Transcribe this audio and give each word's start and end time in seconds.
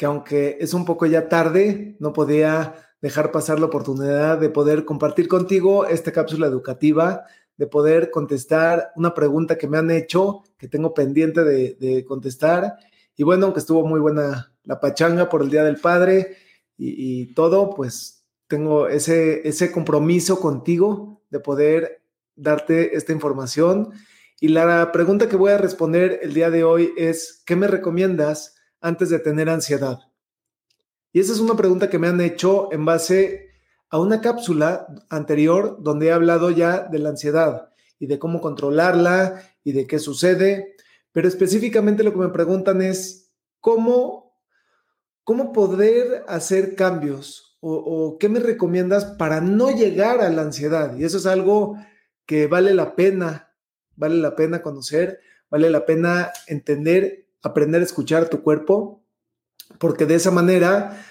que 0.00 0.06
aunque 0.06 0.56
es 0.58 0.72
un 0.72 0.86
poco 0.86 1.04
ya 1.04 1.28
tarde, 1.28 1.94
no 1.98 2.14
podía 2.14 2.74
dejar 3.02 3.30
pasar 3.32 3.60
la 3.60 3.66
oportunidad 3.66 4.38
de 4.38 4.48
poder 4.48 4.86
compartir 4.86 5.28
contigo 5.28 5.84
esta 5.84 6.10
cápsula 6.10 6.46
educativa, 6.46 7.26
de 7.58 7.66
poder 7.66 8.10
contestar 8.10 8.92
una 8.96 9.12
pregunta 9.12 9.58
que 9.58 9.68
me 9.68 9.76
han 9.76 9.90
hecho, 9.90 10.42
que 10.56 10.68
tengo 10.68 10.94
pendiente 10.94 11.44
de, 11.44 12.04
contestar. 12.08 12.78
Y 13.14 13.24
bueno, 13.24 13.44
aunque 13.44 13.60
estuvo 13.60 13.86
muy 13.86 14.00
buena 14.00 14.54
la 14.64 14.80
pachanga 14.80 15.28
por 15.28 15.42
el 15.42 15.50
Día 15.50 15.64
del 15.64 15.76
Padre 15.76 16.34
y, 16.78 17.20
y 17.20 17.34
todo, 17.34 17.74
pues 17.74 18.24
tengo 18.48 18.88
ese, 18.88 19.46
ese 19.46 19.70
compromiso 19.70 20.40
contigo 20.40 21.20
de 21.28 21.40
poder 21.40 22.00
darte 22.36 22.96
esta 22.96 23.12
información. 23.12 23.90
Y 24.40 24.48
la 24.48 24.92
pregunta 24.92 25.28
que 25.28 25.36
voy 25.36 25.52
a 25.52 25.58
responder 25.58 26.20
el 26.22 26.32
día 26.32 26.48
de 26.48 26.64
hoy 26.64 26.94
es, 26.96 27.42
¿qué 27.44 27.54
me 27.54 27.66
recomiendas? 27.66 28.54
Antes 28.80 29.10
de 29.10 29.18
tener 29.18 29.48
ansiedad? 29.48 30.00
Y 31.12 31.20
esa 31.20 31.32
es 31.32 31.40
una 31.40 31.56
pregunta 31.56 31.90
que 31.90 31.98
me 31.98 32.08
han 32.08 32.20
hecho 32.20 32.72
en 32.72 32.84
base 32.84 33.50
a 33.90 33.98
una 33.98 34.20
cápsula 34.20 34.86
anterior 35.08 35.78
donde 35.80 36.06
he 36.06 36.12
hablado 36.12 36.50
ya 36.50 36.84
de 36.84 37.00
la 37.00 37.10
ansiedad 37.10 37.72
y 37.98 38.06
de 38.06 38.18
cómo 38.18 38.40
controlarla 38.40 39.42
y 39.64 39.72
de 39.72 39.86
qué 39.86 39.98
sucede, 39.98 40.76
pero 41.12 41.28
específicamente 41.28 42.04
lo 42.04 42.12
que 42.12 42.18
me 42.18 42.28
preguntan 42.28 42.80
es 42.82 43.32
cómo, 43.60 44.36
cómo 45.24 45.52
poder 45.52 46.24
hacer 46.28 46.76
cambios 46.76 47.58
o, 47.60 48.16
qué 48.18 48.28
me 48.30 48.40
recomiendas 48.40 49.04
para 49.04 49.40
no 49.42 49.70
llegar 49.70 50.22
a 50.22 50.30
la 50.30 50.42
ansiedad. 50.42 50.96
Y 50.96 51.04
eso 51.04 51.18
es 51.18 51.26
algo 51.26 51.76
que 52.24 52.46
vale 52.46 52.72
la 52.72 52.96
pena, 52.96 53.52
vale 53.96 54.16
la 54.16 54.34
pena 54.34 54.62
conocer, 54.62 55.20
vale 55.50 55.68
la 55.68 55.84
pena 55.84 56.32
entender 56.46 57.26
aprender 57.42 57.80
a 57.80 57.84
escuchar 57.84 58.28
tu 58.28 58.42
cuerpo, 58.42 59.04
porque 59.78 60.06
de 60.06 60.16
esa 60.16 60.30
manera 60.30 61.04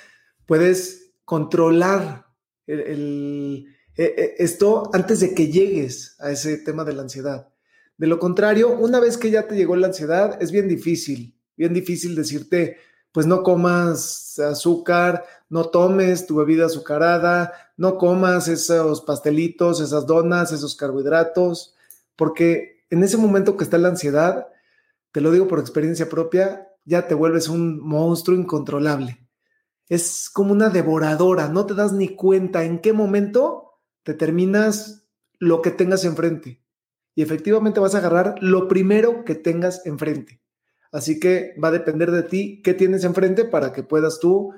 puedes 0.46 1.14
controlar 1.26 2.28
e, 2.68 3.66
e, 3.96 4.36
esto 4.38 4.90
antes 4.94 5.20
de 5.20 5.34
que 5.34 5.52
llegues 5.52 6.16
a 6.20 6.32
ese 6.32 6.58
tema 6.58 6.84
de 6.84 6.94
la 6.94 7.04
ansiedad. 7.04 7.50
De 7.98 8.08
lo 8.08 8.18
contrario, 8.18 8.72
una 8.72 9.00
vez 9.00 9.18
que 9.18 9.30
ya 9.30 9.48
te 9.48 9.56
llegó 9.56 9.76
la 9.76 9.88
ansiedad, 9.88 10.42
es 10.42 10.52
bien 10.52 10.68
difícil, 10.68 11.36
bien 11.58 11.74
difícil 11.74 12.16
decirte, 12.16 12.78
pues 13.12 13.26
no 13.26 13.44
comas 13.44 14.40
azúcar, 14.40 15.26
no 15.50 15.66
tomes 15.66 16.26
tu 16.26 16.36
bebida 16.38 16.68
azucarada, 16.68 17.54
no 17.76 17.98
comas 17.98 18.48
esos 18.48 19.02
pastelitos, 19.02 19.82
esas 19.82 20.06
donas, 20.06 20.52
esos 20.52 20.76
carbohidratos, 20.76 21.76
porque 22.16 22.84
en 22.90 23.04
ese 23.04 23.18
momento 23.18 23.58
que 23.58 23.64
está 23.64 23.78
la 23.78 23.90
ansiedad, 23.90 24.48
te 25.12 25.22
lo 25.22 25.32
digo 25.32 25.48
por 25.48 25.60
experiencia 25.60 26.10
propia, 26.10 26.68
ya 26.86 27.08
te 27.08 27.16
vuelves 27.16 27.50
un 27.50 27.80
monstruo 27.80 28.38
incontrolable. 28.38 29.28
Es 29.88 30.30
como 30.30 30.52
una 30.52 30.70
devoradora, 30.70 31.50
no 31.50 31.66
te 31.66 31.74
das 31.74 31.94
ni 31.94 32.16
cuenta 32.16 32.64
en 32.64 32.80
qué 32.80 32.94
momento 32.94 33.80
te 34.04 34.14
terminas 34.14 35.08
lo 35.40 35.62
que 35.62 35.72
tengas 35.72 36.06
enfrente. 36.06 36.64
Y 37.16 37.22
efectivamente 37.22 37.80
vas 37.80 37.96
a 37.96 38.00
agarrar 38.00 38.36
lo 38.42 38.68
primero 38.68 39.26
que 39.26 39.36
tengas 39.36 39.86
enfrente. 39.86 40.42
Así 40.92 41.20
que 41.20 41.54
va 41.62 41.68
a 41.70 41.72
depender 41.72 42.12
de 42.12 42.24
ti 42.24 42.62
qué 42.64 42.74
tienes 42.74 43.04
enfrente 43.04 43.46
para 43.46 43.74
que 43.74 43.84
puedas 43.84 44.20
tú 44.20 44.54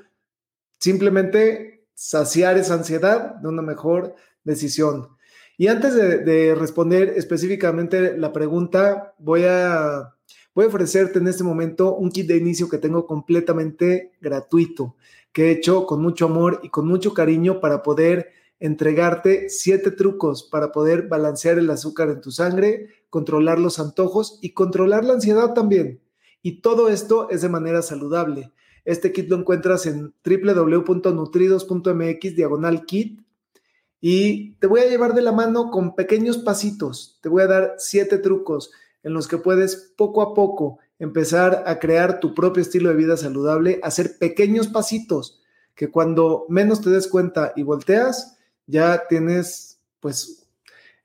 simplemente 0.79 1.87
saciar 1.93 2.57
esa 2.57 2.75
ansiedad 2.75 3.35
de 3.35 3.47
una 3.47 3.61
mejor 3.61 4.15
decisión. 4.43 5.09
Y 5.57 5.67
antes 5.67 5.93
de, 5.93 6.19
de 6.19 6.55
responder 6.55 7.13
específicamente 7.15 8.17
la 8.17 8.31
pregunta, 8.31 9.13
voy 9.19 9.43
a 9.45 10.15
Voy 10.53 10.65
a 10.65 10.67
ofrecerte 10.67 11.19
en 11.19 11.27
este 11.27 11.43
momento 11.43 11.95
un 11.95 12.11
kit 12.11 12.27
de 12.27 12.37
inicio 12.37 12.67
que 12.67 12.77
tengo 12.77 13.07
completamente 13.07 14.11
gratuito, 14.19 14.95
que 15.31 15.45
he 15.45 15.51
hecho 15.51 15.85
con 15.85 16.01
mucho 16.01 16.25
amor 16.25 16.59
y 16.63 16.69
con 16.69 16.87
mucho 16.87 17.13
cariño 17.13 17.61
para 17.61 17.83
poder 17.83 18.33
entregarte 18.61 19.49
siete 19.49 19.91
trucos 19.91 20.43
para 20.43 20.71
poder 20.71 21.07
balancear 21.07 21.57
el 21.57 21.69
azúcar 21.69 22.09
en 22.09 22.21
tu 22.21 22.31
sangre, 22.31 22.87
controlar 23.09 23.59
los 23.59 23.79
antojos 23.79 24.39
y 24.41 24.51
controlar 24.51 25.03
la 25.03 25.11
ansiedad 25.13 25.53
también. 25.53 25.99
Y 26.43 26.61
todo 26.61 26.87
esto 26.89 27.29
es 27.29 27.41
de 27.41 27.49
manera 27.49 27.81
saludable. 27.81 28.53
Este 28.85 29.11
kit 29.11 29.27
lo 29.29 29.35
encuentras 29.37 29.85
en 29.87 30.13
www.nutridos.mx 30.23 32.35
diagonal 32.35 32.85
kit 32.85 33.19
y 33.99 34.53
te 34.53 34.67
voy 34.67 34.79
a 34.81 34.87
llevar 34.87 35.15
de 35.15 35.23
la 35.23 35.31
mano 35.31 35.71
con 35.71 35.95
pequeños 35.95 36.37
pasitos. 36.37 37.17
Te 37.21 37.29
voy 37.29 37.41
a 37.43 37.47
dar 37.47 37.73
siete 37.77 38.19
trucos 38.19 38.71
en 39.03 39.13
los 39.13 39.27
que 39.27 39.37
puedes 39.37 39.93
poco 39.97 40.21
a 40.21 40.33
poco 40.33 40.79
empezar 40.99 41.63
a 41.65 41.79
crear 41.79 42.19
tu 42.19 42.33
propio 42.35 42.61
estilo 42.61 42.89
de 42.89 42.95
vida 42.95 43.17
saludable, 43.17 43.79
hacer 43.83 44.17
pequeños 44.19 44.67
pasitos 44.67 45.41
que 45.75 45.89
cuando 45.89 46.45
menos 46.47 46.81
te 46.81 46.89
des 46.91 47.07
cuenta 47.07 47.53
y 47.55 47.63
volteas, 47.63 48.37
ya 48.67 49.07
tienes, 49.07 49.79
pues, 49.99 50.47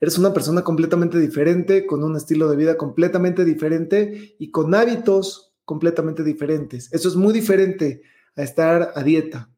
eres 0.01 0.19
una 0.19 0.35
persona 0.35 0.63
completamente 0.63 1.19
diferente, 1.19 1.87
con 1.87 2.05
un 2.05 2.17
estilo 2.17 2.49
de 2.51 2.57
vida 2.57 2.77
completamente 2.77 3.45
diferente 3.45 4.37
y 4.39 4.51
con 4.51 4.75
hábitos 4.75 5.55
completamente 5.65 6.23
diferentes. 6.23 6.93
Eso 6.93 7.09
es 7.09 7.17
muy 7.17 7.33
diferente 7.33 8.03
a 8.37 8.43
estar 8.43 8.93
a 8.95 9.03
dieta. 9.03 9.49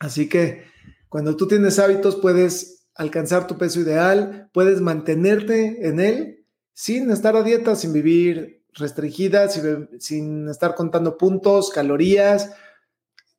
Así 0.00 0.28
que 0.28 0.64
cuando 1.08 1.36
tú 1.36 1.46
tienes 1.46 1.78
hábitos, 1.78 2.16
puedes 2.16 2.88
alcanzar 2.94 3.46
tu 3.46 3.56
peso 3.56 3.80
ideal, 3.80 4.50
puedes 4.52 4.80
mantenerte 4.80 5.86
en 5.86 6.00
él 6.00 6.39
sin 6.80 7.10
estar 7.10 7.36
a 7.36 7.42
dieta, 7.42 7.76
sin 7.76 7.92
vivir 7.92 8.64
restringida, 8.72 9.50
sin, 9.50 10.48
estar 10.48 10.74
contando 10.74 11.18
puntos, 11.18 11.68
calorías. 11.68 12.54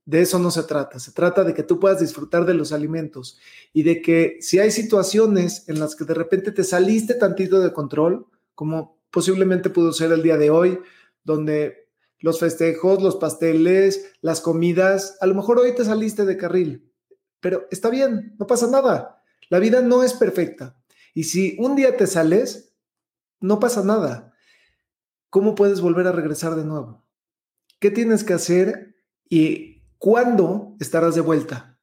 De 0.05 0.21
eso 0.21 0.37
no 0.37 0.51
se 0.51 0.61
trata. 0.61 0.99
Se 0.99 1.11
trata 1.11 1.43
de 1.43 1.55
que 1.55 1.63
tú 1.63 1.79
puedas 1.79 1.99
disfrutar 1.99 2.45
de 2.45 2.53
los 2.53 2.71
alimentos 2.71 3.39
y 3.73 3.81
de 3.81 4.03
que 4.03 4.37
si 4.41 4.59
hay 4.59 4.69
situaciones 4.69 5.67
en 5.67 5.79
las 5.79 5.95
que 5.95 6.05
de 6.05 6.13
repente 6.13 6.51
te 6.51 6.63
saliste 6.63 7.15
tantito 7.15 7.59
de 7.59 7.73
control, 7.73 8.27
como 8.53 8.99
posiblemente 9.09 9.71
pudo 9.71 9.91
ser 9.91 10.11
el 10.11 10.21
día 10.21 10.37
de 10.37 10.51
hoy, 10.51 10.77
donde 11.23 11.87
los 12.19 12.39
festejos, 12.39 13.01
los 13.01 13.15
pasteles, 13.15 14.11
las 14.21 14.39
comidas, 14.41 15.17
a 15.19 15.25
lo 15.25 15.33
mejor 15.33 15.57
hoy 15.57 15.73
te 15.73 15.83
saliste 15.83 16.25
de 16.25 16.37
carril, 16.37 16.91
pero 17.39 17.65
está 17.71 17.89
bien, 17.89 18.35
no 18.37 18.45
pasa 18.45 18.67
nada. 18.67 19.23
La 19.49 19.57
vida 19.57 19.81
no 19.81 20.03
es 20.03 20.13
perfecta. 20.13 20.77
Y 21.15 21.23
si 21.23 21.57
un 21.59 21.75
día 21.75 21.97
te 21.97 22.05
sales, 22.05 22.70
no 23.41 23.59
pasa 23.59 23.83
nada. 23.83 24.33
¿Cómo 25.29 25.55
puedes 25.55 25.81
volver 25.81 26.07
a 26.07 26.11
regresar 26.11 26.55
de 26.55 26.63
nuevo? 26.63 27.03
¿Qué 27.79 27.91
tienes 27.91 28.23
que 28.23 28.33
hacer 28.33 28.95
y 29.27 29.83
cuándo 29.97 30.75
estarás 30.79 31.15
de 31.15 31.21
vuelta 31.21 31.77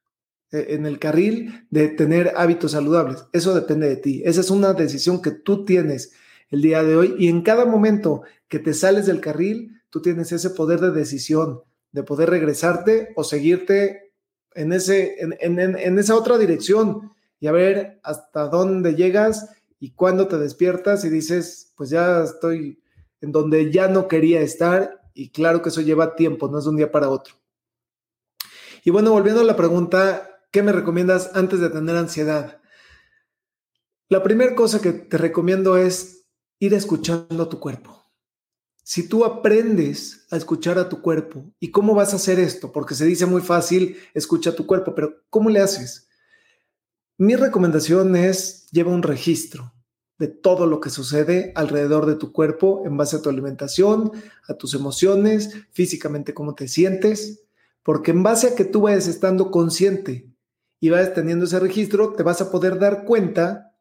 eh, 0.51 0.67
en 0.69 0.85
el 0.85 0.97
carril 0.97 1.67
de 1.69 1.89
tener 1.89 2.33
hábitos 2.37 2.71
saludables? 2.71 3.25
Eso 3.33 3.53
depende 3.53 3.89
de 3.89 3.97
ti. 3.97 4.21
Esa 4.25 4.41
es 4.41 4.49
una 4.49 4.73
decisión 4.73 5.21
que 5.21 5.31
tú 5.31 5.65
tienes 5.65 6.13
el 6.49 6.61
día 6.61 6.83
de 6.83 6.95
hoy 6.95 7.15
y 7.19 7.27
en 7.27 7.41
cada 7.41 7.65
momento 7.65 8.23
que 8.47 8.59
te 8.59 8.73
sales 8.73 9.05
del 9.05 9.21
carril, 9.21 9.81
tú 9.89 10.01
tienes 10.01 10.31
ese 10.31 10.49
poder 10.51 10.79
de 10.79 10.91
decisión 10.91 11.61
de 11.91 12.03
poder 12.03 12.29
regresarte 12.29 13.13
o 13.15 13.23
seguirte 13.23 14.13
en, 14.53 14.73
ese, 14.73 15.17
en 15.19 15.99
esa 15.99 16.15
otra 16.15 16.37
dirección 16.37 17.11
y 17.39 17.47
a 17.47 17.51
ver 17.51 17.99
hasta 18.03 18.47
dónde 18.47 18.95
llegas 18.95 19.49
y 19.79 19.91
cuando 19.91 20.27
te 20.27 20.37
despiertas 20.37 21.05
y 21.05 21.09
dices, 21.09 21.73
pues 21.75 21.89
ya 21.89 22.23
estoy 22.23 22.81
en 23.21 23.31
donde 23.31 23.71
ya 23.71 23.87
no 23.87 24.07
quería 24.07 24.41
estar 24.41 25.01
y 25.13 25.29
claro 25.29 25.61
que 25.61 25.69
eso 25.69 25.81
lleva 25.81 26.15
tiempo, 26.15 26.49
no 26.49 26.59
es 26.59 26.65
de 26.65 26.69
un 26.69 26.77
día 26.77 26.91
para 26.91 27.09
otro. 27.09 27.35
Y 28.83 28.91
bueno, 28.91 29.11
volviendo 29.11 29.41
a 29.41 29.45
la 29.45 29.55
pregunta, 29.55 30.41
¿qué 30.51 30.63
me 30.63 30.71
recomiendas 30.71 31.31
antes 31.33 31.59
de 31.59 31.69
tener 31.69 31.95
ansiedad? 31.95 32.61
La 34.07 34.23
primera 34.23 34.55
cosa 34.55 34.81
que 34.81 34.91
te 34.91 35.17
recomiendo 35.17 35.77
es 35.77 36.25
ir 36.59 36.73
escuchando 36.73 37.43
a 37.43 37.49
tu 37.49 37.59
cuerpo. 37.59 37.95
Si 38.83 39.07
tú 39.07 39.23
aprendes 39.23 40.25
a 40.31 40.37
escuchar 40.37 40.79
a 40.79 40.89
tu 40.89 41.01
cuerpo, 41.01 41.53
¿y 41.59 41.69
cómo 41.69 41.93
vas 41.93 42.13
a 42.13 42.15
hacer 42.15 42.39
esto? 42.39 42.71
Porque 42.71 42.95
se 42.95 43.05
dice 43.05 43.27
muy 43.27 43.41
fácil, 43.41 43.97
escucha 44.13 44.49
a 44.49 44.55
tu 44.55 44.65
cuerpo, 44.65 44.95
pero 44.95 45.21
¿cómo 45.29 45.49
le 45.49 45.59
haces? 45.59 46.08
Mi 47.21 47.35
recomendación 47.35 48.15
es 48.15 48.69
lleva 48.71 48.93
un 48.93 49.03
registro 49.03 49.73
de 50.19 50.29
todo 50.29 50.65
lo 50.65 50.79
que 50.79 50.89
sucede 50.89 51.51
alrededor 51.53 52.05
de 52.05 52.15
tu 52.15 52.31
cuerpo 52.31 52.83
en 52.85 52.95
base 52.95 53.17
a 53.17 53.21
tu 53.21 53.27
alimentación, 53.27 54.13
a 54.47 54.53
tus 54.53 54.73
emociones, 54.73 55.53
físicamente 55.73 56.33
cómo 56.33 56.55
te 56.55 56.69
sientes, 56.69 57.43
porque 57.83 58.11
en 58.11 58.23
base 58.23 58.47
a 58.47 58.55
que 58.55 58.63
tú 58.63 58.83
vayas 58.83 59.09
estando 59.09 59.51
consciente 59.51 60.29
y 60.79 60.91
vas 60.91 61.13
teniendo 61.13 61.43
ese 61.43 61.59
registro, 61.59 62.13
te 62.13 62.23
vas 62.23 62.39
a 62.39 62.51
poder 62.51 62.79
dar 62.79 63.03
cuenta, 63.03 63.75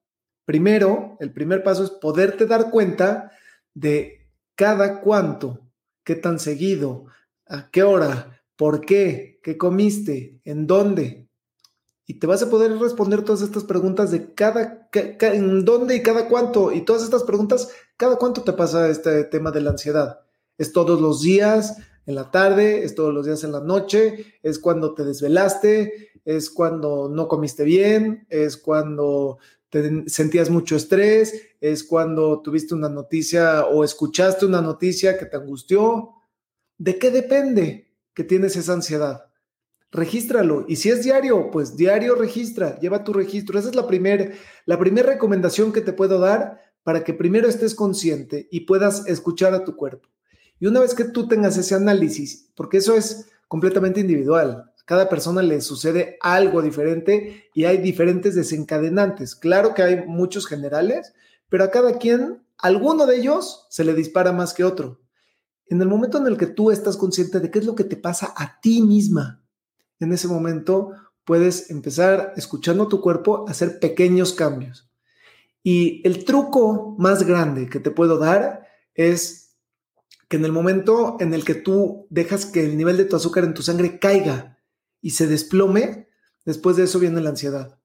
primero, 0.44 1.16
el 1.20 1.32
primer 1.32 1.62
paso 1.62 1.84
es 1.84 1.90
poderte 1.90 2.44
dar 2.44 2.72
cuenta 2.72 3.30
de 3.72 4.32
cada 4.56 5.00
cuánto, 5.00 5.60
qué 6.02 6.16
tan 6.16 6.40
seguido, 6.40 7.04
a 7.46 7.70
qué 7.70 7.84
hora, 7.84 8.42
por 8.56 8.84
qué, 8.84 9.38
qué 9.44 9.56
comiste, 9.56 10.40
en 10.42 10.66
dónde. 10.66 11.27
Y 12.08 12.18
te 12.18 12.26
vas 12.26 12.42
a 12.42 12.50
poder 12.50 12.76
responder 12.78 13.22
todas 13.22 13.42
estas 13.42 13.62
preguntas 13.62 14.10
de 14.10 14.34
cada, 14.34 14.88
en 14.92 15.64
dónde 15.64 15.94
y 15.94 16.02
cada 16.02 16.26
cuánto. 16.26 16.72
Y 16.72 16.80
todas 16.80 17.04
estas 17.04 17.22
preguntas, 17.22 17.68
cada 17.96 18.16
cuánto 18.16 18.42
te 18.42 18.52
pasa 18.54 18.88
este 18.88 19.22
tema 19.22 19.52
de 19.52 19.60
la 19.60 19.70
ansiedad. 19.70 20.22
¿Es 20.56 20.72
todos 20.72 21.00
los 21.00 21.22
días? 21.22 21.76
en 22.08 22.14
la 22.14 22.30
tarde, 22.30 22.84
es 22.84 22.94
todos 22.94 23.12
los 23.12 23.26
días 23.26 23.44
en 23.44 23.52
la 23.52 23.60
noche, 23.60 24.38
es 24.42 24.58
cuando 24.58 24.94
te 24.94 25.04
desvelaste, 25.04 26.08
es 26.24 26.48
cuando 26.48 27.10
no 27.10 27.28
comiste 27.28 27.64
bien, 27.64 28.26
es 28.30 28.56
cuando 28.56 29.36
te 29.68 30.08
sentías 30.08 30.48
mucho 30.48 30.74
estrés, 30.74 31.34
es 31.60 31.84
cuando 31.84 32.40
tuviste 32.40 32.74
una 32.74 32.88
noticia 32.88 33.66
o 33.66 33.84
escuchaste 33.84 34.46
una 34.46 34.62
noticia 34.62 35.18
que 35.18 35.26
te 35.26 35.36
angustió. 35.36 36.14
¿De 36.78 36.98
qué 36.98 37.10
depende 37.10 37.92
que 38.14 38.24
tienes 38.24 38.56
esa 38.56 38.72
ansiedad? 38.72 39.27
Regístralo. 39.90 40.66
Y 40.68 40.76
si 40.76 40.90
es 40.90 41.02
diario, 41.02 41.50
pues 41.50 41.76
diario 41.76 42.14
registra, 42.14 42.78
lleva 42.78 43.04
tu 43.04 43.12
registro. 43.12 43.58
Esa 43.58 43.70
es 43.70 43.74
la 43.74 43.86
primera 43.86 44.30
la 44.66 44.78
primera 44.78 45.10
recomendación 45.12 45.72
que 45.72 45.80
te 45.80 45.94
puedo 45.94 46.18
dar 46.18 46.60
para 46.82 47.04
que 47.04 47.14
primero 47.14 47.48
estés 47.48 47.74
consciente 47.74 48.48
y 48.50 48.60
puedas 48.60 49.06
escuchar 49.06 49.54
a 49.54 49.64
tu 49.64 49.76
cuerpo. 49.76 50.08
Y 50.60 50.66
una 50.66 50.80
vez 50.80 50.94
que 50.94 51.04
tú 51.04 51.28
tengas 51.28 51.56
ese 51.56 51.74
análisis, 51.74 52.50
porque 52.54 52.78
eso 52.78 52.94
es 52.94 53.26
completamente 53.46 54.00
individual, 54.00 54.50
a 54.50 54.84
cada 54.84 55.08
persona 55.08 55.42
le 55.42 55.60
sucede 55.60 56.18
algo 56.20 56.62
diferente 56.62 57.44
y 57.54 57.64
hay 57.64 57.78
diferentes 57.78 58.34
desencadenantes. 58.34 59.34
Claro 59.34 59.74
que 59.74 59.82
hay 59.82 60.06
muchos 60.06 60.46
generales, 60.46 61.14
pero 61.48 61.64
a 61.64 61.70
cada 61.70 61.98
quien, 61.98 62.42
alguno 62.58 63.06
de 63.06 63.16
ellos 63.16 63.66
se 63.70 63.84
le 63.84 63.94
dispara 63.94 64.32
más 64.32 64.52
que 64.52 64.64
otro. 64.64 65.00
En 65.66 65.80
el 65.80 65.88
momento 65.88 66.18
en 66.18 66.26
el 66.26 66.36
que 66.36 66.46
tú 66.46 66.70
estás 66.70 66.96
consciente 66.96 67.40
de 67.40 67.50
qué 67.50 67.58
es 67.58 67.66
lo 67.66 67.74
que 67.74 67.84
te 67.84 67.96
pasa 67.96 68.32
a 68.36 68.60
ti 68.60 68.82
misma, 68.82 69.37
en 70.00 70.12
ese 70.12 70.28
momento 70.28 70.92
puedes 71.24 71.70
empezar 71.70 72.32
escuchando 72.36 72.88
tu 72.88 73.00
cuerpo 73.00 73.46
a 73.46 73.50
hacer 73.50 73.78
pequeños 73.80 74.32
cambios. 74.32 74.88
Y 75.62 76.00
el 76.06 76.24
truco 76.24 76.94
más 76.98 77.24
grande 77.24 77.68
que 77.68 77.80
te 77.80 77.90
puedo 77.90 78.18
dar 78.18 78.66
es 78.94 79.56
que 80.28 80.36
en 80.36 80.44
el 80.44 80.52
momento 80.52 81.16
en 81.20 81.34
el 81.34 81.44
que 81.44 81.54
tú 81.54 82.06
dejas 82.10 82.46
que 82.46 82.64
el 82.64 82.76
nivel 82.76 82.96
de 82.96 83.04
tu 83.04 83.16
azúcar 83.16 83.44
en 83.44 83.54
tu 83.54 83.62
sangre 83.62 83.98
caiga 83.98 84.58
y 85.00 85.10
se 85.10 85.26
desplome, 85.26 86.08
después 86.44 86.76
de 86.76 86.84
eso 86.84 86.98
viene 86.98 87.20
la 87.20 87.30
ansiedad. 87.30 87.78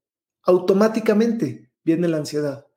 Automáticamente 0.44 1.72
viene 1.84 2.08
la 2.08 2.18
ansiedad. 2.18 2.68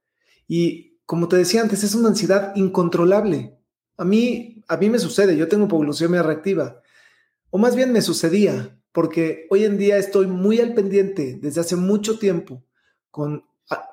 Y 0.48 0.98
como 1.04 1.28
te 1.28 1.36
decía 1.36 1.62
antes, 1.62 1.84
es 1.84 1.94
una 1.94 2.08
ansiedad 2.08 2.54
incontrolable. 2.56 3.58
A 3.96 4.04
mí, 4.04 4.64
a 4.68 4.76
mí 4.76 4.90
me 4.90 4.98
sucede, 4.98 5.36
yo 5.36 5.48
tengo 5.48 5.66
hipoglucemia 5.66 6.22
reactiva. 6.22 6.80
O 7.50 7.58
más 7.58 7.74
bien 7.74 7.92
me 7.92 8.02
sucedía, 8.02 8.78
porque 8.96 9.46
hoy 9.50 9.66
en 9.66 9.76
día 9.76 9.98
estoy 9.98 10.26
muy 10.26 10.58
al 10.58 10.72
pendiente 10.72 11.38
desde 11.42 11.60
hace 11.60 11.76
mucho 11.76 12.18
tiempo 12.18 12.64
con 13.10 13.44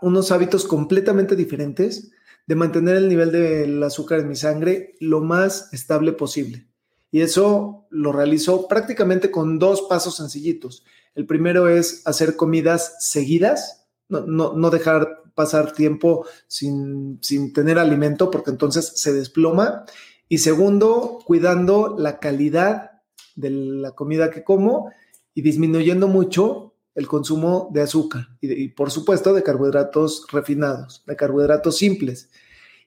unos 0.01 0.31
hábitos 0.31 0.63
completamente 0.63 1.35
diferentes 1.35 2.11
de 2.47 2.55
mantener 2.55 2.95
el 2.95 3.09
nivel 3.09 3.33
del 3.33 3.83
azúcar 3.83 4.21
en 4.21 4.29
mi 4.29 4.37
sangre 4.37 4.95
lo 5.01 5.19
más 5.19 5.73
estable 5.73 6.13
posible. 6.13 6.69
Y 7.11 7.19
eso 7.19 7.85
lo 7.89 8.13
realizo 8.13 8.69
prácticamente 8.69 9.29
con 9.29 9.59
dos 9.59 9.81
pasos 9.89 10.15
sencillitos. 10.15 10.85
El 11.15 11.25
primero 11.25 11.67
es 11.67 12.01
hacer 12.07 12.37
comidas 12.37 12.95
seguidas, 13.01 13.85
no, 14.07 14.53
no, 14.53 14.69
dejar 14.69 15.21
pasar 15.35 15.73
tiempo 15.73 16.25
sin, 16.47 17.19
sin 17.21 17.51
tener 17.51 17.77
alimento 17.77 18.31
porque 18.31 18.51
entonces 18.51 18.93
se 18.95 19.11
desploma. 19.11 19.83
Y 20.29 20.37
segundo, 20.37 21.19
cuidando 21.25 21.93
la 21.99 22.19
calidad 22.19 22.92
de 23.35 23.49
la 23.49 23.91
comida 23.91 24.29
que 24.29 24.43
como 24.43 24.91
y 25.33 25.41
disminuyendo 25.41 26.07
mucho 26.07 26.73
el 26.95 27.07
consumo 27.07 27.69
de 27.73 27.81
azúcar 27.81 28.27
y, 28.39 28.67
por 28.69 28.91
supuesto 28.91 29.33
de 29.33 29.41
carbohidratos 29.41 30.27
refinados, 30.31 31.03
de 31.07 31.15
carbohidratos 31.15 31.77
simples. 31.77 32.29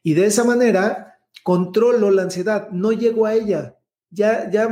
Y 0.02 0.14
de 0.14 0.26
esa 0.26 0.44
manera 0.44 1.18
controlo 1.42 2.10
la 2.10 2.22
ansiedad, 2.22 2.70
no 2.70 2.92
llego 2.92 3.26
a 3.26 3.34
ella. 3.34 3.76
Ya, 4.10 4.50
ya 4.50 4.68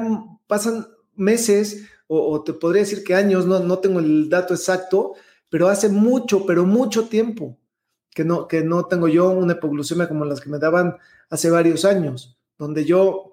pasan 0.46 0.86
meses 1.14 1.86
o, 2.06 2.42
te 2.44 2.52
podría 2.52 2.82
decir 2.82 3.02
que 3.02 3.14
años, 3.14 3.46
no, 3.46 3.60
no 3.60 3.78
tengo 3.78 3.98
el 3.98 4.28
dato 4.28 4.54
exacto, 4.54 5.14
pero 5.48 5.68
hace 5.68 5.88
mucho, 5.88 6.46
pero 6.46 6.64
mucho 6.64 7.08
tiempo 7.08 7.58
que 8.14 8.24
no, 8.24 8.46
que 8.46 8.62
no 8.62 8.86
tengo 8.86 9.08
yo 9.08 9.30
una 9.30 9.54
hipoglucemia 9.54 10.08
como 10.08 10.24
las 10.24 10.40
que 10.40 10.50
me 10.50 10.58
daban 10.58 10.96
hace 11.30 11.50
varios 11.50 11.84
años, 11.84 12.38
donde 12.58 12.84
yo 12.84 13.32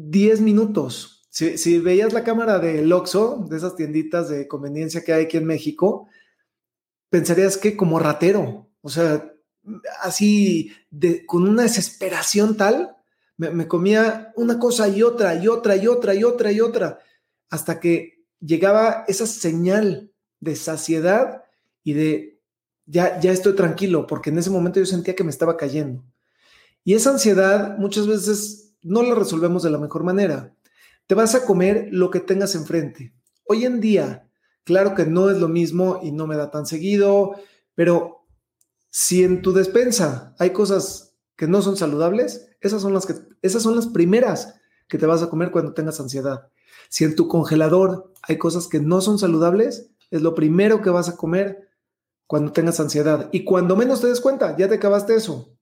10 0.00 0.40
minutos 0.40 1.18
si, 1.30 1.78
veías 1.78 2.12
la 2.12 2.24
cámara 2.24 2.58
del 2.58 2.92
Oxxo, 2.92 3.46
de 3.48 3.56
esas 3.56 3.76
tienditas 3.76 4.28
de 4.28 4.48
conveniencia 4.48 5.04
que 5.04 5.12
hay 5.12 5.24
aquí 5.24 5.36
en 5.36 5.44
México, 5.44 6.08
pensarías 7.10 7.56
que 7.56 7.76
como 7.76 8.00
ratero, 8.00 8.70
o 8.80 8.88
sea, 8.88 9.30
así 10.02 10.72
de, 10.90 11.24
con 11.26 11.46
una 11.46 11.62
desesperación 11.62 12.56
tal, 12.56 12.96
me, 13.36 13.50
me, 13.50 13.68
comía 13.68 14.32
una 14.34 14.58
cosa 14.58 14.88
y 14.88 15.02
otra 15.02 15.36
y 15.36 15.46
otra 15.46 15.76
y 15.76 15.86
otra 15.86 16.14
y 16.14 16.24
otra 16.24 16.50
y 16.50 16.60
otra, 16.60 16.98
hasta 17.50 17.78
que 17.78 18.24
llegaba 18.40 19.04
esa 19.06 19.26
señal 19.26 20.12
de 20.40 20.56
saciedad 20.56 21.44
y 21.84 21.92
de 21.92 22.40
ya, 22.86 23.20
ya 23.20 23.30
estoy 23.30 23.54
tranquilo, 23.54 24.06
porque 24.06 24.30
en 24.30 24.38
ese 24.38 24.50
momento 24.50 24.80
yo 24.80 24.86
sentía 24.86 25.14
que 25.14 25.24
me 25.24 25.30
estaba 25.30 25.56
cayendo. 25.56 26.04
Y 26.82 26.94
esa 26.94 27.10
ansiedad 27.10 27.76
muchas 27.78 28.06
veces 28.06 28.67
no 28.82 29.02
la 29.02 29.14
resolvemos 29.14 29.62
de 29.62 29.70
la 29.70 29.78
mejor 29.78 30.04
manera. 30.04 30.54
Te 31.06 31.14
vas 31.14 31.34
a 31.34 31.44
comer 31.44 31.88
lo 31.90 32.10
que 32.10 32.20
tengas 32.20 32.54
enfrente. 32.54 33.14
Hoy 33.46 33.64
en 33.64 33.80
día, 33.80 34.28
claro 34.64 34.94
que 34.94 35.06
no 35.06 35.30
es 35.30 35.38
lo 35.38 35.48
mismo 35.48 36.00
y 36.02 36.12
no 36.12 36.26
me 36.26 36.36
da 36.36 36.50
tan 36.50 36.66
seguido, 36.66 37.34
pero 37.74 38.26
si 38.90 39.24
en 39.24 39.42
tu 39.42 39.52
despensa 39.52 40.34
hay 40.38 40.50
cosas 40.50 41.14
que 41.36 41.46
no 41.46 41.62
son 41.62 41.76
saludables, 41.76 42.48
esas 42.60 42.82
son 42.82 42.92
las 42.92 43.06
que 43.06 43.14
esas 43.42 43.62
son 43.62 43.76
las 43.76 43.86
primeras 43.86 44.56
que 44.88 44.98
te 44.98 45.06
vas 45.06 45.22
a 45.22 45.30
comer 45.30 45.50
cuando 45.50 45.74
tengas 45.74 46.00
ansiedad. 46.00 46.50
Si 46.88 47.04
en 47.04 47.14
tu 47.14 47.28
congelador 47.28 48.12
hay 48.22 48.38
cosas 48.38 48.66
que 48.66 48.80
no 48.80 49.00
son 49.00 49.18
saludables, 49.18 49.90
es 50.10 50.22
lo 50.22 50.34
primero 50.34 50.80
que 50.80 50.90
vas 50.90 51.08
a 51.08 51.16
comer 51.16 51.68
cuando 52.26 52.52
tengas 52.52 52.80
ansiedad. 52.80 53.28
Y 53.32 53.44
cuando 53.44 53.76
menos 53.76 54.00
te 54.00 54.06
des 54.06 54.20
cuenta, 54.20 54.56
ya 54.56 54.68
te 54.68 54.76
acabaste 54.76 55.14
eso. 55.14 55.57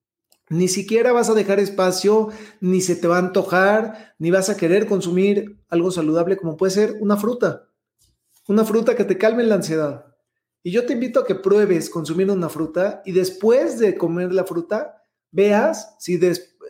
Ni 0.49 0.69
siquiera 0.69 1.13
vas 1.13 1.29
a 1.29 1.35
dejar 1.35 1.59
espacio, 1.59 2.29
ni 2.61 2.81
se 2.81 2.95
te 2.97 3.09
va 3.09 3.17
a 3.17 3.21
antojar, 3.21 4.15
ni 4.19 4.31
vas 4.31 4.49
a 4.49 4.57
querer 4.57 4.87
consumir 4.87 5.59
algo 5.69 5.91
saludable 5.91 6.37
como 6.37 6.57
puede 6.57 6.73
ser 6.73 6.95
una 7.01 7.17
fruta. 7.17 7.69
Una 8.47 8.65
fruta 8.65 8.95
que 8.95 9.05
te 9.05 9.19
calme 9.19 9.43
la 9.43 9.57
ansiedad. 9.57 10.07
Y 10.63 10.71
yo 10.71 10.87
te 10.87 10.93
invito 10.93 11.21
a 11.21 11.27
que 11.27 11.35
pruebes 11.35 11.91
consumir 11.91 12.31
una 12.31 12.49
fruta 12.49 13.03
y 13.05 13.13
después 13.13 13.79
de 13.79 13.97
comer 13.97 14.33
la 14.33 14.45
fruta, 14.45 15.05
veas 15.33 15.97
si, 15.99 16.21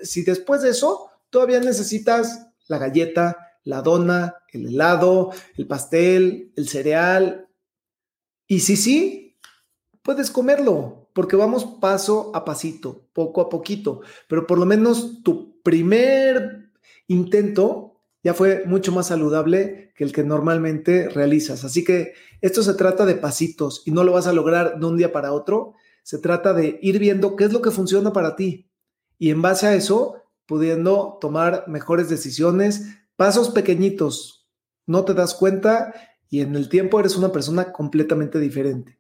si 0.03 0.23
después 0.23 0.63
de 0.63 0.71
eso 0.71 1.11
todavía 1.31 1.61
necesitas 1.61 2.49
la 2.69 2.79
galleta, 2.79 3.37
la 3.65 3.83
dona, 3.83 4.37
el 4.53 4.67
helado, 4.67 5.33
el 5.57 5.67
pastel, 5.67 6.53
el 6.57 6.69
cereal. 6.69 7.49
Y 8.47 8.61
si 8.61 8.77
sí, 8.77 9.37
puedes 10.03 10.31
comerlo, 10.31 11.06
porque 11.17 11.35
vamos 11.35 11.65
paso 11.81 12.31
a 12.35 12.45
pasito, 12.45 13.09
poco 13.15 13.41
a 13.41 13.49
poquito, 13.49 14.03
pero 14.29 14.47
por 14.47 14.59
lo 14.59 14.67
menos 14.67 15.23
tu 15.23 15.63
primer 15.63 16.69
intento 17.09 18.03
ya 18.23 18.35
fue 18.35 18.65
mucho 18.67 18.93
más 18.93 19.07
saludable 19.07 19.95
que 19.97 20.05
el 20.05 20.13
que 20.13 20.25
normalmente 20.25 21.09
realizas. 21.09 21.65
Así 21.65 21.85
que 21.85 22.13
esto 22.43 22.63
se 22.63 22.75
trata 22.75 23.07
de 23.07 23.15
pasitos 23.15 23.83
y 23.87 23.93
no 23.93 24.05
lo 24.05 24.13
vas 24.13 24.27
a 24.27 24.35
lograr 24.35 24.79
de 24.79 24.85
un 24.85 24.99
día 24.99 25.11
para 25.11 25.33
otro. 25.33 25.73
Se 26.03 26.19
trata 26.19 26.53
de 26.53 26.79
ir 26.83 26.99
viendo 26.99 27.35
qué 27.35 27.45
es 27.45 27.53
lo 27.55 27.63
que 27.63 27.71
funciona 27.71 28.13
para 28.13 28.37
ti 28.37 28.69
y 29.19 29.31
en 29.31 29.41
base 29.41 29.69
a 29.69 29.75
eso 29.75 30.17
pudiendo 30.45 31.17
tomar 31.19 31.65
mejores 31.67 32.11
decisiones, 32.11 32.89
pasos 33.17 33.49
pequeñitos. 33.49 34.47
No 34.85 35.07
te 35.07 35.15
das 35.15 35.33
cuenta 35.33 35.95
y 36.29 36.43
en 36.43 36.57
el 36.57 36.69
tiempo 36.69 37.01
eres 37.01 37.17
una 37.17 37.33
persona 37.33 37.73
completamente 37.73 38.39
diferente. 38.39 38.99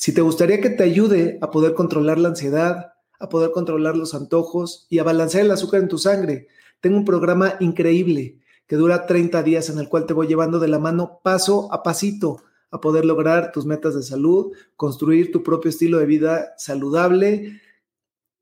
Si 0.00 0.14
te 0.14 0.22
gustaría 0.22 0.62
que 0.62 0.70
te 0.70 0.82
ayude 0.82 1.36
a 1.42 1.50
poder 1.50 1.74
controlar 1.74 2.16
la 2.16 2.28
ansiedad, 2.28 2.94
a 3.18 3.28
poder 3.28 3.50
controlar 3.50 3.98
los 3.98 4.14
antojos 4.14 4.86
y 4.88 4.98
a 4.98 5.02
balancear 5.02 5.44
el 5.44 5.50
azúcar 5.50 5.82
en 5.82 5.88
tu 5.88 5.98
sangre, 5.98 6.48
tengo 6.80 6.96
un 6.96 7.04
programa 7.04 7.56
increíble 7.60 8.38
que 8.66 8.76
dura 8.76 9.04
30 9.04 9.42
días 9.42 9.68
en 9.68 9.78
el 9.78 9.90
cual 9.90 10.06
te 10.06 10.14
voy 10.14 10.26
llevando 10.26 10.58
de 10.58 10.68
la 10.68 10.78
mano 10.78 11.20
paso 11.22 11.70
a 11.70 11.82
pasito 11.82 12.42
a 12.70 12.80
poder 12.80 13.04
lograr 13.04 13.52
tus 13.52 13.66
metas 13.66 13.94
de 13.94 14.02
salud, 14.02 14.52
construir 14.74 15.32
tu 15.32 15.42
propio 15.42 15.68
estilo 15.68 15.98
de 15.98 16.06
vida 16.06 16.54
saludable, 16.56 17.60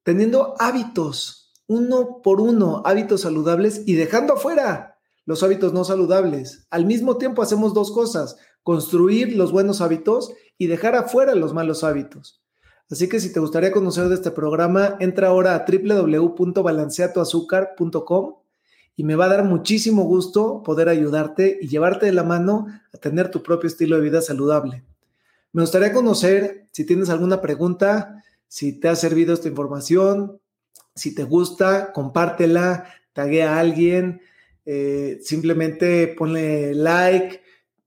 teniendo 0.05 0.55
hábitos, 0.61 1.55
uno 1.67 2.23
por 2.23 2.41
uno, 2.41 2.83
hábitos 2.85 3.23
saludables 3.23 3.83
y 3.85 3.95
dejando 3.95 4.35
afuera 4.35 4.98
los 5.29 5.43
hábitos 5.43 5.75
no 5.75 5.85
saludables. 5.85 6.67
Al 6.71 6.87
mismo 6.87 7.19
tiempo 7.19 7.43
hacemos 7.43 7.75
dos 7.75 7.93
cosas, 7.93 8.39
construir 8.63 9.37
los 9.37 9.53
buenos 9.53 9.83
hábitos 9.83 10.33
y 10.57 10.69
dejar 10.69 10.97
afuera 10.97 11.35
los 11.35 11.53
malos 11.53 11.85
hábitos. 11.85 12.41
Así 12.91 13.11
que 13.11 13.21
si 13.21 13.31
te 13.31 13.39
gustaría 13.39 13.71
conocer 13.71 14.09
de 14.09 14.15
este 14.15 14.31
programa, 14.31 14.97
entra 15.01 15.29
ahora 15.29 15.55
a 15.55 15.67
www.balanceatoazúcar.com 15.69 18.37
y 18.97 19.05
me 19.05 19.17
va 19.17 19.27
a 19.27 19.29
dar 19.29 19.45
muchísimo 19.45 20.05
gusto 20.05 20.63
poder 20.63 20.89
ayudarte 20.89 21.59
y 21.61 21.69
llevarte 21.69 22.07
de 22.07 22.13
la 22.13 22.25
mano 22.25 22.67
a 22.95 22.97
tener 22.97 23.31
tu 23.31 23.43
propio 23.43 23.69
estilo 23.69 23.97
de 23.97 24.03
vida 24.03 24.23
saludable. 24.23 24.83
Me 25.53 25.61
gustaría 25.61 25.93
conocer 25.93 26.65
si 26.73 26.87
tienes 26.87 27.11
alguna 27.11 27.43
pregunta, 27.43 28.25
si 28.47 28.81
te 28.81 28.89
ha 28.89 28.97
servido 28.97 29.35
esta 29.35 29.49
información, 29.49 30.41
si 30.95 31.15
te 31.15 31.25
gusta, 31.25 31.93
compártela, 31.93 32.87
taguea 33.13 33.57
a 33.57 33.61
alguien, 33.61 34.23
eh, 34.71 35.21
simplemente 35.23 36.09
ponle 36.09 36.75
like, 36.75 37.41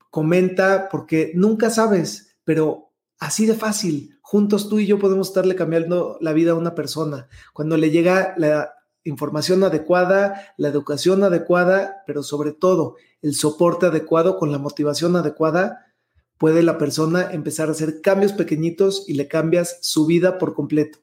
comenta, 0.10 0.90
porque 0.90 1.32
nunca 1.36 1.70
sabes, 1.70 2.38
pero 2.44 2.90
así 3.20 3.46
de 3.46 3.54
fácil, 3.54 4.18
juntos 4.22 4.68
tú 4.68 4.80
y 4.80 4.88
yo 4.88 4.98
podemos 4.98 5.28
estarle 5.28 5.54
cambiando 5.54 6.18
la 6.22 6.34
vida 6.34 6.54
a 6.54 6.56
una 6.56 6.74
persona. 6.74 7.28
Cuando 7.54 7.78
le 7.78 7.92
llega 7.92 8.34
la 8.36 8.74
información 9.04 9.64
adecuada, 9.64 10.56
la 10.58 10.70
educación 10.70 11.24
adecuada, 11.24 12.02
pero 12.08 12.24
sobre 12.24 12.52
todo 12.52 12.96
el 13.22 13.36
soporte 13.36 13.86
adecuado 13.86 14.40
con 14.40 14.52
la 14.52 14.58
motivación 14.58 15.16
adecuada, 15.16 15.94
puede 16.40 16.64
la 16.64 16.80
persona 16.80 17.30
empezar 17.32 17.68
a 17.68 17.74
hacer 17.74 18.02
cambios 18.02 18.34
pequeñitos 18.34 19.06
y 19.08 19.14
le 19.14 19.28
cambias 19.28 19.78
su 19.82 20.08
vida 20.08 20.40
por 20.40 20.56
completo. 20.56 20.98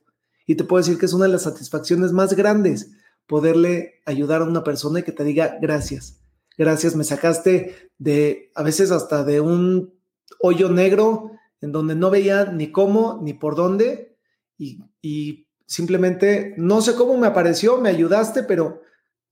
Y 0.45 0.57
te 0.57 0.65
puedo 0.65 0.83
decir 0.83 0.99
que 0.99 1.07
es 1.07 1.13
una 1.13 1.27
de 1.27 1.33
las 1.33 1.43
satisfacciones 1.43 2.11
más 2.11 2.35
grandes 2.35 2.91
poderle 3.29 4.01
ayudar 4.07 4.43
a 4.43 4.47
una 4.47 4.65
persona 4.65 5.01
y 5.01 5.03
que 5.05 5.13
te 5.13 5.23
diga 5.23 5.59
gracias. 5.61 6.21
Gracias, 6.57 6.97
me 6.97 7.05
sacaste 7.05 7.91
de 7.99 8.51
a 8.55 8.63
veces 8.65 8.91
hasta 8.91 9.23
de 9.23 9.41
un 9.41 9.95
hoyo 10.41 10.71
negro 10.71 11.31
en 11.61 11.71
donde 11.71 11.95
no 11.95 12.11
veía 12.11 12.47
ni 12.47 12.73
cómo 12.73 13.21
ni 13.23 13.35
por 13.35 13.55
dónde 13.55 14.17
y, 14.57 14.81
y 15.03 15.47
simplemente 15.67 16.55
no 16.57 16.81
sé 16.81 16.95
cómo 16.95 17.17
me 17.17 17.29
apareció, 17.29 17.79
me 17.79 17.91
ayudaste, 17.91 18.43
pero 18.43 18.83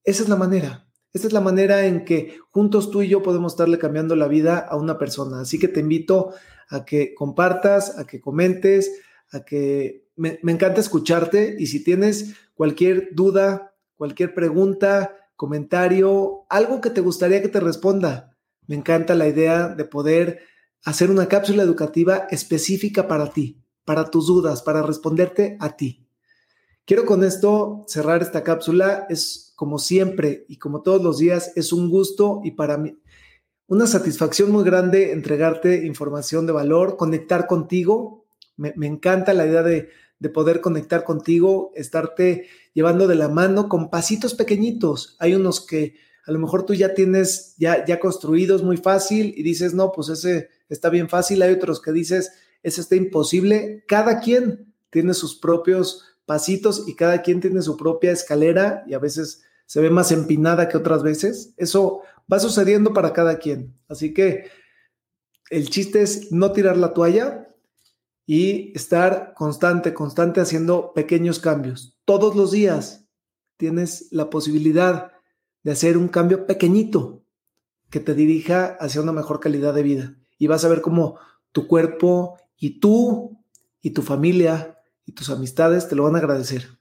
esa 0.04 0.22
es 0.22 0.28
la 0.28 0.36
manera. 0.36 0.86
Esa 1.12 1.28
es 1.28 1.32
la 1.32 1.40
manera 1.40 1.86
en 1.86 2.04
que 2.04 2.38
juntos 2.50 2.90
tú 2.90 3.00
y 3.00 3.08
yo 3.08 3.22
podemos 3.22 3.54
estarle 3.54 3.78
cambiando 3.78 4.14
la 4.14 4.28
vida 4.28 4.58
a 4.58 4.76
una 4.76 4.98
persona. 4.98 5.40
Así 5.40 5.58
que 5.58 5.68
te 5.68 5.80
invito 5.80 6.34
a 6.68 6.84
que 6.84 7.14
compartas, 7.14 7.98
a 7.98 8.06
que 8.06 8.20
comentes, 8.20 9.00
a 9.32 9.44
que 9.44 10.10
me, 10.14 10.38
me 10.42 10.52
encanta 10.52 10.80
escucharte 10.80 11.56
y 11.58 11.68
si 11.68 11.82
tienes 11.82 12.34
cualquier 12.54 13.14
duda, 13.14 13.75
cualquier 13.96 14.34
pregunta, 14.34 15.16
comentario, 15.36 16.44
algo 16.48 16.80
que 16.80 16.90
te 16.90 17.00
gustaría 17.00 17.42
que 17.42 17.48
te 17.48 17.60
responda. 17.60 18.36
Me 18.66 18.76
encanta 18.76 19.14
la 19.14 19.28
idea 19.28 19.68
de 19.68 19.84
poder 19.84 20.40
hacer 20.84 21.10
una 21.10 21.28
cápsula 21.28 21.62
educativa 21.62 22.26
específica 22.30 23.08
para 23.08 23.30
ti, 23.32 23.60
para 23.84 24.10
tus 24.10 24.26
dudas, 24.26 24.62
para 24.62 24.82
responderte 24.82 25.56
a 25.60 25.76
ti. 25.76 26.06
Quiero 26.84 27.04
con 27.04 27.24
esto 27.24 27.84
cerrar 27.88 28.22
esta 28.22 28.42
cápsula. 28.42 29.06
Es 29.08 29.52
como 29.56 29.78
siempre 29.78 30.44
y 30.48 30.58
como 30.58 30.82
todos 30.82 31.02
los 31.02 31.18
días, 31.18 31.52
es 31.56 31.72
un 31.72 31.90
gusto 31.90 32.40
y 32.44 32.52
para 32.52 32.78
mí 32.78 32.96
una 33.68 33.86
satisfacción 33.86 34.52
muy 34.52 34.62
grande 34.64 35.12
entregarte 35.12 35.86
información 35.86 36.46
de 36.46 36.52
valor, 36.52 36.96
conectar 36.96 37.48
contigo. 37.48 38.24
Me, 38.56 38.72
encanta 38.86 39.34
la 39.34 39.44
idea 39.46 39.62
de 39.62 39.88
de 40.18 40.28
poder 40.28 40.60
conectar 40.60 41.04
contigo, 41.04 41.72
estarte 41.74 42.46
llevando 42.72 43.06
de 43.06 43.14
la 43.14 43.28
mano 43.28 43.68
con 43.68 43.90
pasitos 43.90 44.34
pequeñitos. 44.34 45.16
Hay 45.18 45.34
unos 45.34 45.64
que 45.64 45.96
a 46.26 46.32
lo 46.32 46.38
mejor 46.38 46.66
tú 46.66 46.74
ya 46.74 46.94
tienes 46.94 47.54
ya, 47.58 47.84
ya 47.84 48.00
construidos 48.00 48.62
muy 48.62 48.76
fácil 48.76 49.34
y 49.36 49.42
dices, 49.42 49.74
no, 49.74 49.92
pues 49.92 50.08
ese 50.08 50.48
está 50.68 50.88
bien 50.90 51.08
fácil. 51.08 51.42
Hay 51.42 51.52
otros 51.52 51.80
que 51.80 51.92
dices, 51.92 52.32
ese 52.62 52.80
está 52.80 52.96
imposible. 52.96 53.84
Cada 53.86 54.20
quien 54.20 54.74
tiene 54.90 55.14
sus 55.14 55.38
propios 55.38 56.04
pasitos 56.24 56.84
y 56.88 56.96
cada 56.96 57.22
quien 57.22 57.40
tiene 57.40 57.62
su 57.62 57.76
propia 57.76 58.10
escalera 58.10 58.82
y 58.86 58.94
a 58.94 58.98
veces 58.98 59.42
se 59.66 59.80
ve 59.80 59.90
más 59.90 60.10
empinada 60.12 60.68
que 60.68 60.76
otras 60.76 61.02
veces. 61.02 61.54
Eso 61.56 62.00
va 62.32 62.40
sucediendo 62.40 62.92
para 62.92 63.12
cada 63.12 63.38
quien. 63.38 63.74
Así 63.88 64.12
que 64.12 64.50
el 65.50 65.70
chiste 65.70 66.02
es 66.02 66.32
no 66.32 66.52
tirar 66.52 66.76
la 66.76 66.92
toalla, 66.92 67.48
y 68.26 68.76
estar 68.76 69.32
constante, 69.34 69.94
constante 69.94 70.40
haciendo 70.40 70.92
pequeños 70.92 71.38
cambios. 71.38 71.96
Todos 72.04 72.34
los 72.34 72.50
días 72.50 73.06
tienes 73.56 74.08
la 74.10 74.28
posibilidad 74.28 75.12
de 75.62 75.72
hacer 75.72 75.96
un 75.96 76.08
cambio 76.08 76.46
pequeñito 76.46 77.24
que 77.88 78.00
te 78.00 78.14
dirija 78.14 78.76
hacia 78.80 79.00
una 79.00 79.12
mejor 79.12 79.40
calidad 79.40 79.72
de 79.72 79.82
vida. 79.84 80.16
Y 80.38 80.48
vas 80.48 80.64
a 80.64 80.68
ver 80.68 80.82
cómo 80.82 81.18
tu 81.52 81.68
cuerpo 81.68 82.36
y 82.58 82.80
tú 82.80 83.38
y 83.80 83.90
tu 83.90 84.02
familia 84.02 84.80
y 85.04 85.12
tus 85.12 85.30
amistades 85.30 85.88
te 85.88 85.94
lo 85.94 86.02
van 86.02 86.16
a 86.16 86.18
agradecer. 86.18 86.78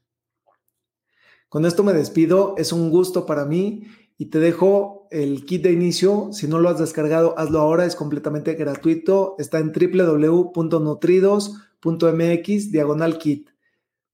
Con 1.47 1.65
esto 1.65 1.83
me 1.83 1.93
despido. 1.93 2.55
Es 2.57 2.73
un 2.73 2.89
gusto 2.89 3.25
para 3.25 3.45
mí 3.45 3.87
y 4.17 4.27
te 4.27 4.39
dejo 4.39 5.07
el 5.11 5.45
kit 5.45 5.61
de 5.63 5.71
inicio. 5.71 6.29
Si 6.31 6.47
no 6.47 6.59
lo 6.59 6.69
has 6.69 6.79
descargado, 6.79 7.37
hazlo 7.37 7.59
ahora, 7.59 7.85
es 7.85 7.95
completamente 7.95 8.55
gratuito. 8.55 9.35
Está 9.37 9.59
en 9.59 9.71
www.nutridos.mx 9.71 12.71
diagonal 12.71 13.17
kit. 13.17 13.49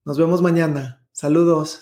Nos 0.05 0.17
vemos 0.17 0.41
mañana. 0.41 1.05
Saludos. 1.11 1.81